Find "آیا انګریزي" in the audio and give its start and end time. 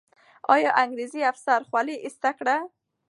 0.53-1.21